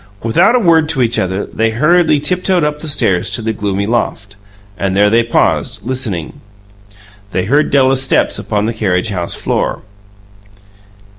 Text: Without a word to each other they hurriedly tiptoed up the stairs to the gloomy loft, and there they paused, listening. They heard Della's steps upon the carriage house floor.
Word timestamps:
Without 0.23 0.55
a 0.55 0.59
word 0.59 0.89
to 0.89 1.03
each 1.03 1.19
other 1.19 1.45
they 1.45 1.69
hurriedly 1.69 2.19
tiptoed 2.19 2.63
up 2.63 2.79
the 2.79 2.87
stairs 2.87 3.29
to 3.29 3.39
the 3.43 3.53
gloomy 3.53 3.85
loft, 3.85 4.35
and 4.75 4.97
there 4.97 5.11
they 5.11 5.21
paused, 5.21 5.85
listening. 5.85 6.41
They 7.29 7.45
heard 7.45 7.69
Della's 7.69 8.01
steps 8.01 8.39
upon 8.39 8.65
the 8.65 8.73
carriage 8.73 9.09
house 9.09 9.35
floor. 9.35 9.83